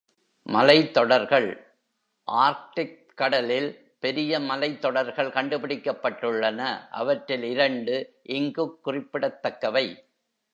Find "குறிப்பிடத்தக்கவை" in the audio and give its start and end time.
8.83-10.03